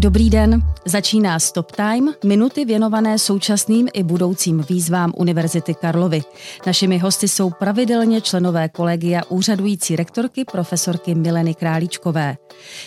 [0.00, 6.22] Dobrý den, začíná Stop Time, minuty věnované současným i budoucím výzvám Univerzity Karlovy.
[6.66, 12.36] Našimi hosty jsou pravidelně členové kolegia úřadující rektorky profesorky Mileny Králíčkové.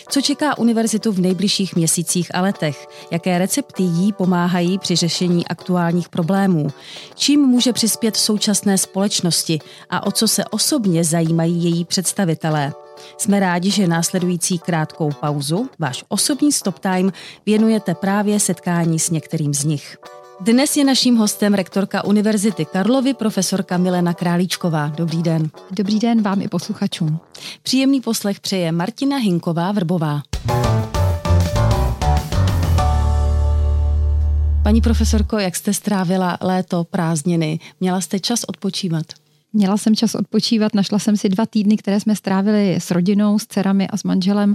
[0.08, 2.86] Co čeká univerzitu v nejbližších měsících a letech?
[3.10, 6.68] Jaké recepty jí pomáhají při řešení aktuálních problémů?
[7.14, 9.58] Čím může přispět současné společnosti
[9.90, 12.72] a o co se osobně zajímají její představitelé?
[13.18, 17.12] Jsme rádi, že následující krátkou pauzu, váš osobní stop time,
[17.46, 19.96] věnujete právě setkání s některým z nich.
[20.40, 24.92] Dnes je naším hostem rektorka Univerzity Karlovy, profesorka Milena Králíčková.
[24.96, 25.50] Dobrý den.
[25.70, 27.20] Dobrý den vám i posluchačům.
[27.62, 30.22] Příjemný poslech přeje Martina Hinková Vrbová.
[34.62, 37.58] Paní profesorko, jak jste strávila léto, prázdniny?
[37.80, 39.06] Měla jste čas odpočívat?
[39.52, 43.46] Měla jsem čas odpočívat, našla jsem si dva týdny, které jsme strávili s rodinou, s
[43.46, 44.54] dcerami a s manželem.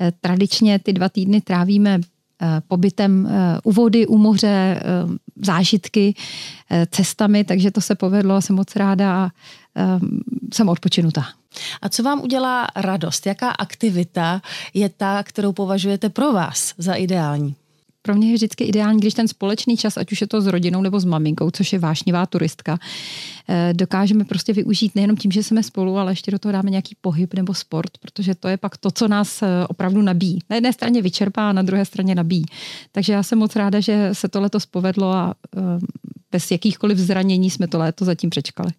[0.00, 4.82] Eh, tradičně ty dva týdny trávíme eh, pobytem eh, u vody, u moře,
[5.42, 6.14] zážitky,
[6.90, 9.30] cestami, takže to se povedlo, jsem moc ráda a
[10.54, 11.24] jsem odpočinutá.
[11.82, 13.26] A co vám udělá radost?
[13.26, 14.42] Jaká aktivita
[14.74, 17.54] je ta, kterou považujete pro vás za ideální?
[18.02, 20.82] Pro mě je vždycky ideální, když ten společný čas, ať už je to s rodinou
[20.82, 22.78] nebo s maminkou, což je vášnivá turistka,
[23.48, 26.96] eh, dokážeme prostě využít nejenom tím, že jsme spolu, ale ještě do toho dáme nějaký
[27.00, 30.38] pohyb nebo sport, protože to je pak to, co nás eh, opravdu nabíjí.
[30.50, 32.44] Na jedné straně vyčerpá a na druhé straně nabíjí.
[32.92, 35.60] Takže já jsem moc ráda, že se to letos povedlo a eh,
[36.32, 38.70] bez jakýchkoliv zranění jsme to léto zatím přečkali.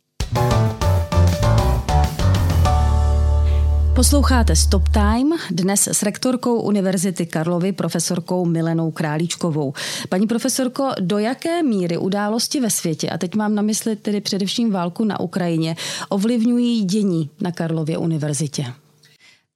[3.96, 9.74] Posloucháte Stop Time, dnes s rektorkou Univerzity Karlovy, profesorkou Milenou Králíčkovou.
[10.10, 14.72] Paní profesorko, do jaké míry události ve světě, a teď mám na mysli tedy především
[14.72, 15.76] válku na Ukrajině,
[16.10, 18.66] ovlivňují dění na Karlově univerzitě?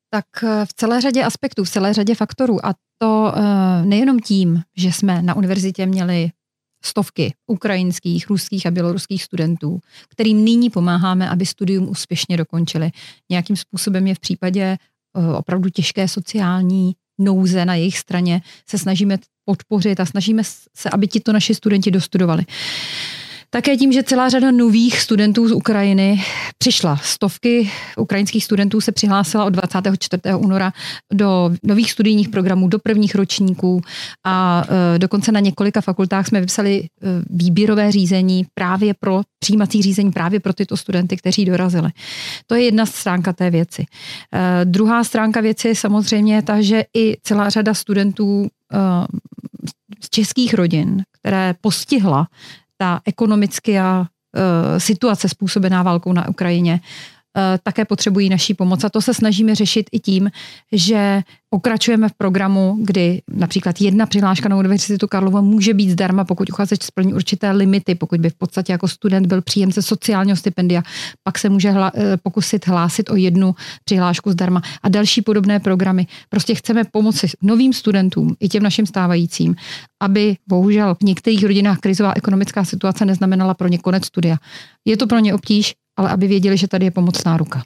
[0.10, 2.66] Tak eh, v celé řadě aspektů, v celé řadě faktorů.
[2.66, 3.42] A to eh,
[3.86, 6.32] nejenom tím, že jsme na univerzitě měli
[6.86, 9.80] stovky ukrajinských, ruských a běloruských studentů,
[10.10, 12.92] kterým nyní pomáháme, aby studium úspěšně dokončili.
[13.32, 19.18] Nějakým způsobem je v případě eh, opravdu těžké sociální nouze na jejich straně se snažíme
[19.46, 20.44] podpořit a snažíme
[20.76, 22.46] se, aby ti to naši studenti dostudovali.
[23.50, 26.24] Také tím, že celá řada nových studentů z Ukrajiny
[26.58, 26.98] přišla.
[27.04, 30.22] Stovky ukrajinských studentů se přihlásila od 24.
[30.38, 30.74] února
[31.14, 33.82] do nových studijních programů, do prvních ročníků
[34.26, 34.64] a
[34.96, 36.88] e, dokonce na několika fakultách jsme vypsali e,
[37.30, 41.90] výběrové řízení právě pro přijímací řízení právě pro tyto studenty, kteří dorazili.
[42.48, 43.86] To je jedna stránka té věci.
[44.34, 48.48] E, druhá stránka věci je samozřejmě ta, že i celá řada studentů
[50.02, 52.28] z českých rodin, které postihla
[52.78, 54.08] ta ekonomická uh,
[54.78, 56.80] situace způsobená válkou na Ukrajině
[57.38, 58.84] Eh, také potřebují naší pomoc.
[58.84, 60.32] A to se snažíme řešit i tím,
[60.72, 66.50] že pokračujeme v programu, kdy například jedna přihláška na Univerzitu Karlova může být zdarma, pokud
[66.50, 70.84] uchazeč splní určité limity, pokud by v podstatě jako student byl příjemce sociálního stipendia,
[71.24, 76.08] pak se může hla, eh, pokusit hlásit o jednu přihlášku zdarma a další podobné programy.
[76.30, 79.56] Prostě chceme pomoci novým studentům i těm našim stávajícím,
[80.04, 84.38] aby bohužel v některých rodinách krizová ekonomická situace neznamenala pro ně konec studia.
[84.86, 87.64] Je to pro ně obtíž, ale aby věděli, že tady je pomocná ruka.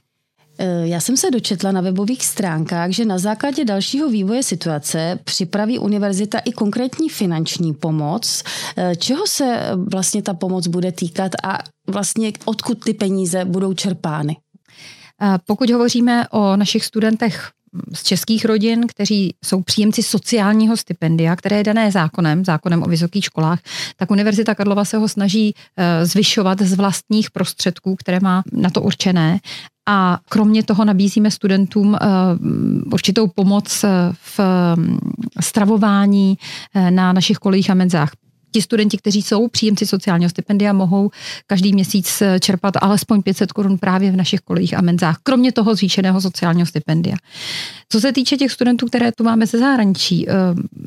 [0.58, 5.80] E, já jsem se dočetla na webových stránkách, že na základě dalšího vývoje situace připraví
[5.80, 8.44] univerzita i konkrétní finanční pomoc.
[8.78, 9.60] E, čeho se
[9.94, 14.38] vlastně ta pomoc bude týkat a vlastně odkud ty peníze budou čerpány?
[15.46, 17.52] Pokud hovoříme o našich studentech
[17.94, 23.26] z českých rodin, kteří jsou příjemci sociálního stipendia, které je dané zákonem, zákonem o vysokých
[23.26, 23.60] školách,
[23.98, 28.82] tak Univerzita Karlova se ho snaží eh, zvyšovat z vlastních prostředků, které má na to
[28.82, 29.40] určené.
[29.90, 32.08] A kromě toho nabízíme studentům eh,
[32.94, 33.88] určitou pomoc eh,
[34.38, 34.40] v
[34.76, 34.98] mm,
[35.40, 36.38] stravování
[36.90, 38.12] na našich kolejích a menzách
[38.52, 41.10] ti studenti, kteří jsou příjemci sociálního stipendia, mohou
[41.48, 45.76] každý měsíc eh, čerpat alespoň 500 korun právě v našich kolejích a menzách, kromě toho
[45.76, 47.16] zvýšeného sociálního stipendia.
[47.90, 50.34] Co se týče těch studentů, které tu máme ze zahraničí, eh,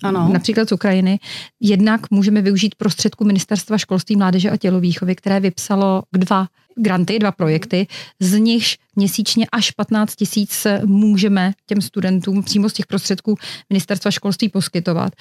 [0.02, 0.30] ano.
[0.32, 1.18] například z Ukrajiny,
[1.60, 6.46] jednak můžeme využít prostředku Ministerstva školství, mládeže a tělovýchovy, které vypsalo dva
[6.76, 7.86] granty, dva projekty,
[8.20, 13.34] z nichž měsíčně až 15 tisíc můžeme těm studentům přímo z těch prostředků
[13.70, 15.12] ministerstva školství poskytovat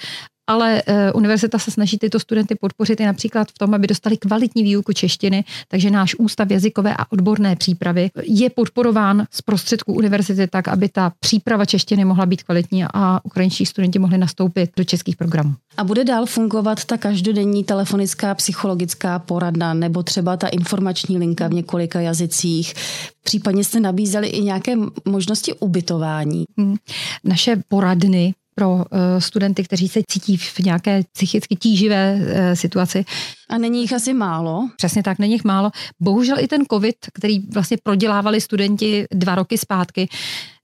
[0.46, 4.62] ale e, univerzita se snaží tyto studenty podpořit i například v tom, aby dostali kvalitní
[4.62, 10.68] výuku češtiny, takže náš ústav jazykové a odborné přípravy je podporován z prostředků univerzity tak,
[10.68, 15.54] aby ta příprava češtiny mohla být kvalitní a ukrajinští studenti mohli nastoupit do českých programů.
[15.76, 21.52] A bude dál fungovat ta každodenní telefonická psychologická poradna nebo třeba ta informační linka v
[21.52, 22.74] několika jazycích?
[23.22, 24.74] Případně jste nabízeli i nějaké
[25.04, 26.44] možnosti ubytování?
[26.58, 26.76] Hmm.
[27.24, 28.84] Naše poradny pro
[29.18, 32.20] studenty, kteří se cítí v nějaké psychicky tíživé
[32.54, 33.04] situaci.
[33.50, 34.68] A není jich asi málo?
[34.76, 35.70] Přesně tak, není jich málo.
[36.02, 40.08] Bohužel i ten covid, který vlastně prodělávali studenti dva roky zpátky,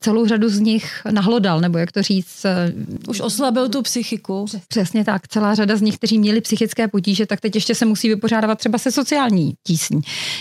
[0.00, 2.44] celou řadu z nich nahlodal, nebo jak to říct.
[2.44, 2.72] Eh,
[3.08, 4.46] Už oslabil tu psychiku.
[4.68, 5.28] Přesně tak.
[5.28, 8.78] Celá řada z nich, kteří měli psychické potíže, tak teď ještě se musí vypořádávat třeba
[8.78, 10.00] se sociální tísní.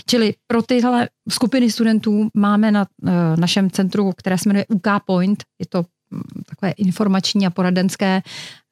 [0.09, 2.85] Čili pro tyhle skupiny studentů máme na
[3.35, 5.85] našem centru, které se jmenuje UK Point, je to
[6.49, 8.21] takové informační a poradenské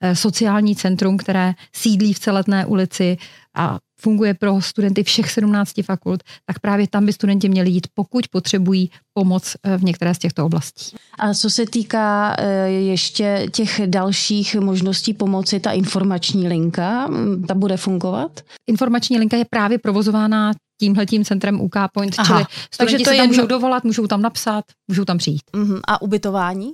[0.02, 3.18] eh, sociální centrum, které sídlí v celetné ulici
[3.56, 8.28] a funguje pro studenty všech 17 fakult, tak právě tam by studenti měli jít, pokud
[8.28, 10.96] potřebují pomoc eh, v některé z těchto oblastí.
[11.20, 17.54] A co se týká eh, ještě těch dalších možností pomoci, ta informační linka, mm, ta
[17.54, 18.42] bude fungovat?
[18.68, 23.28] Informační linka je právě provozována tímhletím centrem UK Point, Aha, čili studenti to se tam
[23.28, 25.42] můžou dovolat, můžou tam napsat, můžou tam přijít.
[25.54, 25.80] Uh-huh.
[25.88, 26.74] A ubytování?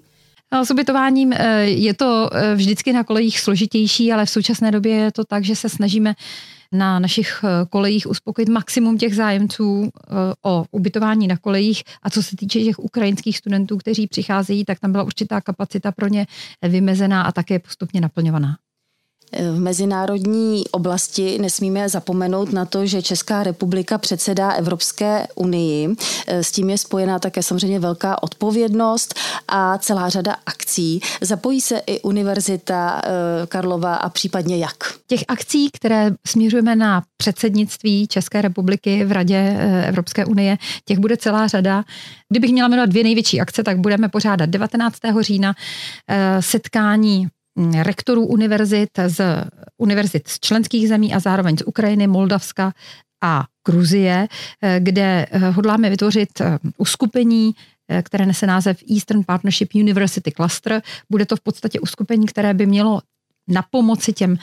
[0.64, 5.24] S ubytováním eh, je to vždycky na kolejích složitější, ale v současné době je to
[5.24, 6.16] tak, že se snažíme
[6.74, 11.84] na našich eh, kolejích uspokojit maximum těch zájemců eh, o ubytování na kolejích.
[12.04, 16.08] A co se týče těch ukrajinských studentů, kteří přicházejí, tak tam byla určitá kapacita pro
[16.08, 16.28] ně
[16.62, 18.58] vymezená a také postupně naplňovaná.
[19.40, 25.96] V mezinárodní oblasti nesmíme zapomenout na to, že Česká republika předsedá Evropské unii.
[26.28, 29.16] S tím je spojená také samozřejmě velká odpovědnost
[29.48, 31.00] a celá řada akcí.
[31.22, 33.10] Zapojí se i Univerzita eh,
[33.48, 34.76] Karlova a případně jak?
[35.08, 41.18] Těch akcí, které směřujeme na předsednictví České republiky v Radě eh, Evropské unie, těch bude
[41.18, 41.84] celá řada.
[42.30, 44.98] Kdybych měla jmenovat dvě největší akce, tak budeme pořádat 19.
[45.22, 45.54] října
[46.40, 47.28] setkání
[47.82, 49.46] rektorů univerzit z
[49.78, 52.74] univerzit z členských zemí a zároveň z Ukrajiny, Moldavska
[53.24, 54.28] a Gruzie,
[54.62, 57.52] eh, kde eh, hodláme vytvořit eh, uskupení,
[58.04, 60.82] které nese název Eastern Partnership University Cluster.
[61.10, 63.02] Bude to v podstatě uskupení, které by mělo
[63.48, 64.38] na pomoci těm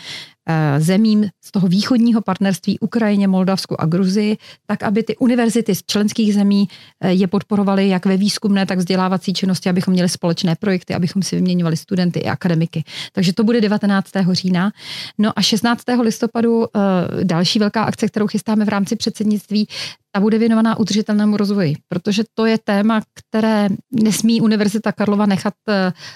[0.78, 6.34] zemím z toho východního partnerství Ukrajině, Moldavsku a Gruzii, tak aby ty univerzity z členských
[6.34, 6.68] zemí
[7.00, 11.36] eh, je podporovaly jak ve výzkumné, tak vzdělávací činnosti, abychom měli společné projekty, abychom si
[11.36, 12.84] vyměňovali studenty i akademiky.
[13.12, 14.10] Takže to bude 19.
[14.32, 14.72] října.
[15.18, 15.82] No a 16.
[16.00, 19.66] listopadu eh, další velká akce, kterou chystáme v rámci předsednictví,
[20.12, 25.54] ta bude věnovaná udržitelnému rozvoji, protože to je téma, které nesmí Univerzita Karlova nechat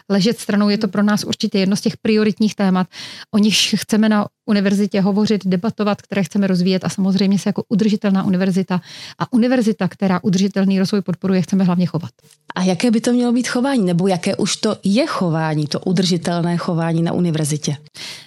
[0.09, 0.69] ležet stranou.
[0.69, 2.87] Je to pro nás určitě jedno z těch prioritních témat,
[3.31, 8.25] o nich chceme na univerzitě hovořit, debatovat, které chceme rozvíjet a samozřejmě se jako udržitelná
[8.25, 8.81] univerzita
[9.19, 12.11] a univerzita, která udržitelný rozvoj podporuje, chceme hlavně chovat.
[12.55, 16.57] A jaké by to mělo být chování, nebo jaké už to je chování, to udržitelné
[16.57, 17.77] chování na univerzitě?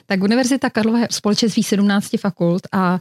[0.06, 3.00] Tak Univerzita Karlova je společenství 17 fakult a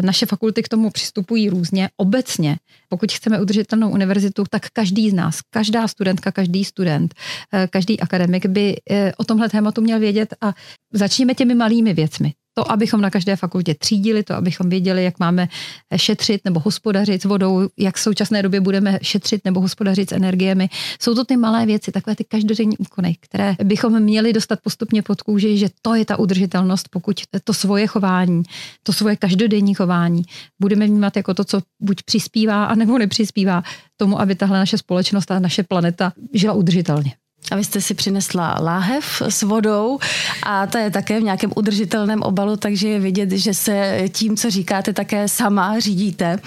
[0.00, 1.88] naše fakulty k tomu přistupují různě.
[1.96, 2.56] Obecně,
[2.88, 7.14] pokud chceme udržitelnou univerzitu, tak každý z nás, každá studentka, každý student,
[7.54, 10.54] e, každý akademik by e, o tomhle tématu měl vědět a
[10.92, 15.48] začněme těmi malými věcmi to, abychom na každé fakultě třídili, to, abychom věděli, jak máme
[15.96, 20.68] šetřit nebo hospodařit s vodou, jak v současné době budeme šetřit nebo hospodařit s energiemi.
[21.00, 25.22] Jsou to ty malé věci, takové ty každodenní úkony, které bychom měli dostat postupně pod
[25.22, 28.42] kůži, že to je ta udržitelnost, pokud to svoje chování,
[28.82, 30.22] to svoje každodenní chování
[30.60, 33.62] budeme vnímat jako to, co buď přispívá, anebo nepřispívá
[33.96, 37.12] tomu, aby tahle naše společnost a naše planeta žila udržitelně.
[37.50, 39.98] A vy jste si přinesla láhev s vodou
[40.42, 44.50] a ta je také v nějakém udržitelném obalu, takže je vidět, že se tím, co
[44.50, 46.38] říkáte, také sama řídíte.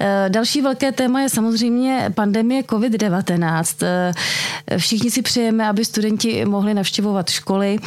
[0.00, 3.86] E, další velké téma je samozřejmě pandemie COVID-19.
[3.86, 7.78] E, všichni si přejeme, aby studenti mohli navštěvovat školy.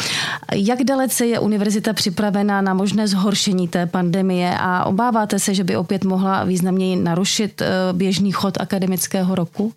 [0.53, 5.77] Jak dalece je univerzita připravena na možné zhoršení té pandemie a obáváte se, že by
[5.77, 9.73] opět mohla významněji narušit e, běžný chod akademického roku?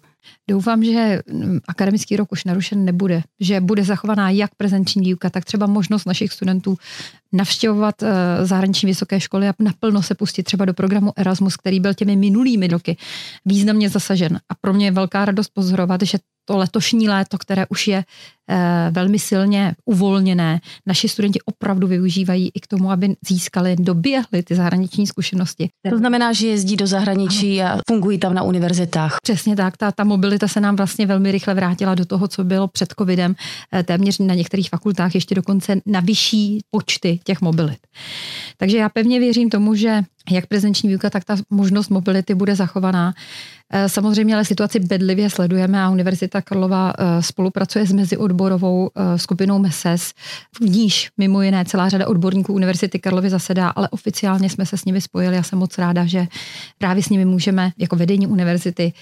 [0.51, 5.45] Doufám, že mm, akademický rok už narušen nebude, že bude zachovaná jak prezenční výuka, tak
[5.45, 6.77] třeba možnost našich studentů
[7.33, 11.95] navštěvovat eh, zahraniční vysoké školy a naplno se pustit třeba do programu Erasmus, který byl
[11.95, 12.97] těmi minulými roky
[13.45, 14.41] významně zasažen.
[14.49, 18.05] A pro mě je velká radost pozorovat, že to letošní léto, které už je
[18.51, 24.55] eh, velmi silně uvolněné, naši studenti opravdu využívají i k tomu, aby získali, doběhli ty
[24.55, 25.69] zahraniční zkušenosti.
[25.91, 27.75] To znamená, že jezdí do zahraničí ano.
[27.75, 29.17] a fungují tam na univerzitách.
[29.23, 32.69] Přesně tak, ta, ta mobilita se nám vlastně velmi rychle vrátila do toho, co bylo
[32.69, 33.35] před covidem,
[33.73, 37.79] eh, téměř na některých fakultách ještě dokonce na vyšší počty těch mobilit.
[38.57, 40.03] Takže já pevně věřím tomu, že
[40.35, 43.15] jak prezenční výuka, tak ta možnost mobility bude zachovaná.
[43.73, 49.59] Eh, samozřejmě ale situaci bedlivě sledujeme a Univerzita Karlova eh, spolupracuje s meziodborovou eh, skupinou
[49.59, 50.13] MESES,
[50.61, 54.85] v níž mimo jiné celá řada odborníků Univerzity Karlovy zasedá, ale oficiálně jsme se s
[54.85, 55.37] nimi spojili.
[55.37, 56.27] Já jsem moc ráda, že
[56.79, 58.93] právě s nimi můžeme jako vedení univerzity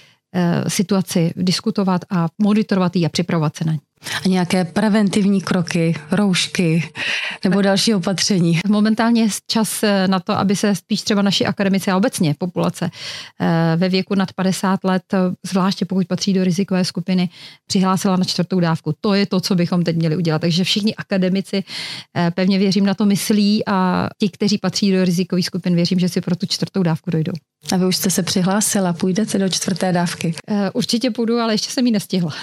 [0.67, 3.79] situaci diskutovat a monitorovat ji a připravovat se na ní.
[4.25, 6.89] A nějaké preventivní kroky, roušky
[7.43, 8.59] nebo další opatření?
[8.67, 12.89] Momentálně je čas eh, na to, aby se spíš třeba naši akademici a obecně populace
[13.41, 17.29] eh, ve věku nad 50 let, eh, zvláště pokud patří do rizikové skupiny,
[17.67, 18.93] přihlásila na čtvrtou dávku.
[19.01, 20.39] To je to, co bychom teď měli udělat.
[20.39, 21.63] Takže všichni akademici
[22.35, 26.21] pevně věřím na to myslí a ti, kteří patří do rizikových skupin, věřím, že si
[26.21, 27.33] pro tu čtvrtou dávku dojdou.
[27.71, 30.35] A vy už jste se přihlásila, půjdete do čtvrté dávky?
[30.73, 32.33] Určitě půjdu, ale ještě jsem ji nestihla.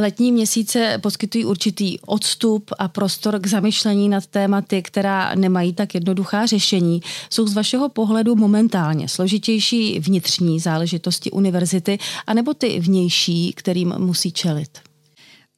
[0.00, 6.46] Letní měsíce poskytují určitý odstup a prostor k zamyšlení nad tématy, která nemají tak jednoduchá
[6.46, 7.00] řešení.
[7.30, 14.85] Jsou z vašeho pohledu momentálně složitější vnitřní záležitosti univerzity, anebo ty vnější, kterým musí čelit?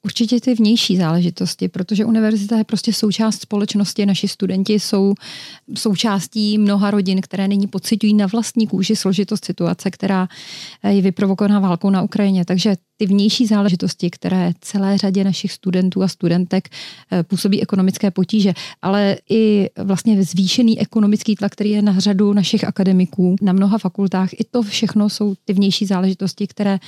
[0.05, 4.05] Určitě ty vnější záležitosti, protože univerzita je prostě součást společnosti.
[4.05, 5.13] Naši studenti jsou
[5.77, 10.27] součástí mnoha rodin, které nyní pocitují na vlastní kůži složitost situace, která
[10.89, 12.45] je vyprovokovaná válkou na Ukrajině.
[12.45, 16.69] Takže ty vnější záležitosti, které celé řadě našich studentů a studentek
[17.11, 22.63] eh, působí ekonomické potíže, ale i vlastně zvýšený ekonomický tlak, který je na řadu našich
[22.63, 26.79] akademiků na mnoha fakultách, i to všechno jsou ty vnější záležitosti, které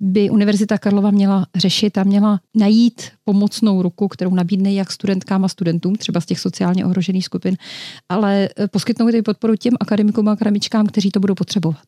[0.00, 5.48] by Univerzita Karlova měla řešit a měla najít pomocnou ruku, kterou nabídne jak studentkám a
[5.48, 7.56] studentům, třeba z těch sociálně ohrožených skupin,
[8.08, 11.78] ale eh, poskytnout i podporu těm akademikům a akademičkám, kteří to budou potřebovat.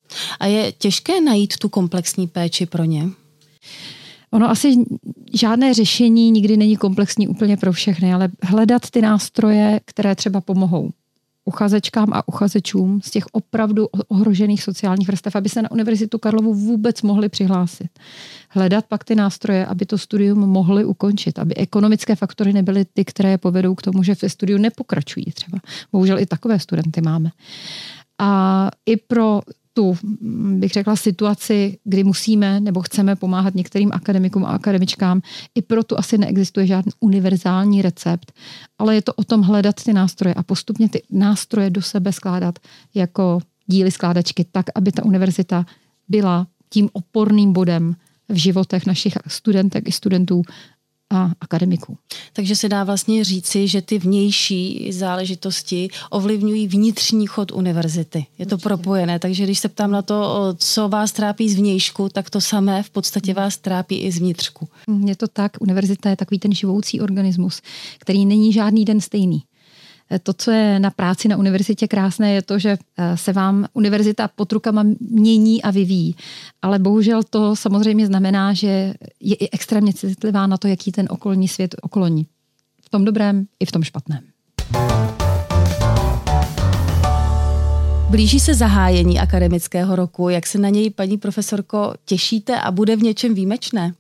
[0.41, 3.09] A je těžké najít tu komplexní péči pro ně?
[4.31, 4.77] Ono asi
[5.35, 10.91] žádné řešení nikdy není komplexní úplně pro všechny, ale hledat ty nástroje, které třeba pomohou
[11.49, 17.03] uchazečkám a uchazečům z těch opravdu ohrožených sociálních vrstev, aby se na Univerzitu Karlovu vůbec
[17.03, 17.89] mohli přihlásit.
[18.49, 23.39] Hledat pak ty nástroje, aby to studium mohli ukončit, aby ekonomické faktory nebyly ty, které
[23.39, 25.59] povedou k tomu, že ve studiu nepokračují třeba.
[25.93, 27.31] Bohužel i takové studenty máme.
[28.19, 29.41] A i pro
[29.79, 29.97] tu,
[30.59, 35.21] bych řekla, situaci, kdy musíme nebo chceme pomáhat některým akademikům a akademičkám.
[35.55, 38.33] I proto asi neexistuje žádný univerzální recept,
[38.79, 42.59] ale je to o tom hledat ty nástroje a postupně ty nástroje do sebe skládat
[42.95, 45.67] jako díly skládačky, tak, aby ta univerzita
[46.09, 47.97] byla tím oporným bodem
[48.29, 50.43] v životech našich studentek i studentů
[51.11, 51.99] a akademiků.
[52.33, 58.27] Takže se dá vlastně říci, že ty vnější záležitosti ovlivňují vnitřní chod univerzity.
[58.39, 62.31] Je to propojené, takže když se ptám na to, co vás trápí z vnějšku, tak
[62.31, 64.69] to samé v podstatě vás trápí i z vnitřku.
[65.07, 67.63] Je to tak, univerzita je takový ten živoucí organismus,
[67.99, 69.43] který není žádný den stejný.
[70.23, 74.29] To, co je na práci na univerzitě krásné, je to, že eh, se vám univerzita
[74.29, 76.17] pod rukama mění a vyvíjí.
[76.63, 81.49] Ale bohužel to samozřejmě znamená, že je i extrémně citlivá na to, jaký ten okolní
[81.49, 82.27] svět okoloní.
[82.85, 84.21] V tom dobrém i v tom špatném.
[88.11, 90.29] Blíží se zahájení akademického roku.
[90.29, 93.93] Jak se na něj, paní profesorko, těšíte a bude v něčem výjimečné?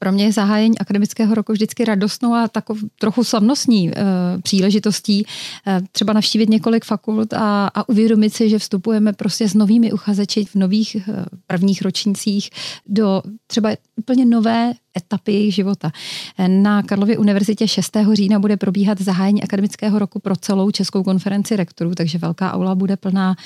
[0.00, 3.92] Pro mě je zahájení akademického roku vždycky radostnou a takov trochu slavnostní e,
[4.42, 5.26] příležitostí.
[5.66, 10.44] E, třeba navštívit několik fakult a, a uvědomit si, že vstupujeme prostě s novými uchazeči
[10.44, 11.02] v nových e,
[11.46, 12.50] prvních ročnících
[12.86, 15.92] do třeba úplně nové etapy jejich života.
[16.48, 17.96] Na Karlově univerzitě 6.
[18.12, 22.96] října bude probíhat zahájení akademického roku pro celou Českou konferenci rektorů, takže velká aula bude
[22.96, 23.36] plná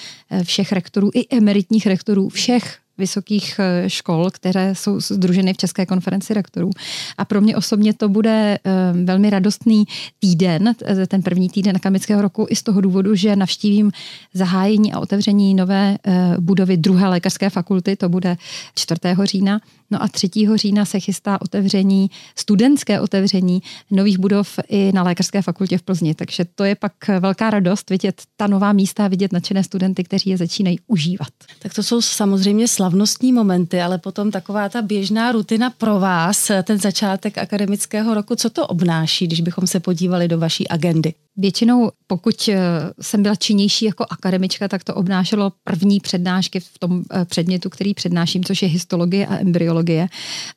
[0.43, 6.35] všech rektorů i emeritních rektorů všech vysokých eh, škol, které jsou združeny v České konferenci
[6.35, 6.71] rektorů.
[7.19, 8.71] A pro mě osobně to bude eh,
[9.05, 9.85] velmi radostný
[10.19, 13.93] týden, eh, ten první týden akademického roku, i z toho důvodu, že navštívím
[14.35, 15.99] zahájení a otevření nové
[16.41, 18.37] budovy druhé lékařské fakulty, to bude
[18.75, 19.01] 4.
[19.25, 19.61] října.
[19.95, 20.29] No a 3.
[20.55, 26.15] října se chystá otevření, studentské otevření nových budov i na lékařské fakultě v Plzni.
[26.15, 30.37] Takže to je pak velká radost vidět ta nová místa vidět nadšené studenty, kteří je
[30.37, 31.29] začínají užívat.
[31.59, 36.79] Tak to jsou samozřejmě slavnostní momenty, ale potom taková ta běžná rutina pro vás, ten
[36.79, 41.15] začátek akademického roku, co to obnáší, když bychom se podívali do vaší agendy?
[41.37, 42.61] Většinou, pokud eh,
[43.01, 47.95] jsem byla činnější jako akademička, tak to obnášelo první přednášky v tom eh, předmětu, který
[47.95, 50.07] přednáším, což je histologie a embryologie.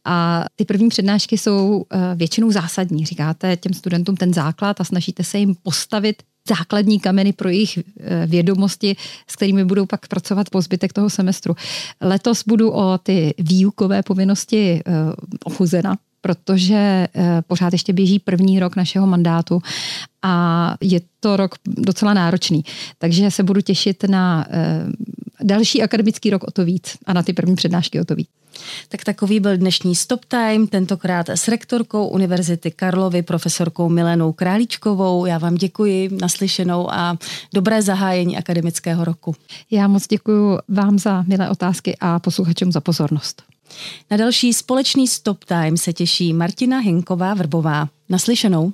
[0.05, 3.05] A ty první přednášky jsou eh, většinou zásadní.
[3.05, 7.79] Říkáte těm studentům ten základ a snažíte se jim postavit základní kameny pro jejich
[8.25, 8.95] vědomosti,
[9.27, 11.55] s kterými budou pak pracovat po zbytek toho semestru.
[12.01, 14.81] Letos budu o ty výukové povinnosti
[15.43, 17.07] ochuzena, protože
[17.47, 19.61] pořád ještě běží první rok našeho mandátu
[20.21, 22.63] a je to rok docela náročný.
[22.97, 24.85] Takže se budu těšit na eh,
[25.43, 28.27] další akademický rok o to víc a na ty první přednášky o to víc.
[28.89, 35.25] Tak takový byl dnešní Stop Time, tentokrát s rektorkou Univerzity Karlovy, profesorkou Milenou Králíčkovou.
[35.25, 37.17] Já vám děkuji naslyšenou a
[37.53, 39.35] dobré zahájení akademického roku.
[39.71, 43.43] Já moc děkuji vám za milé otázky a posluchačům za pozornost.
[44.11, 47.89] Na další společný Stop Time se těší Martina Hinková Vrbová.
[48.09, 48.73] Naslyšenou.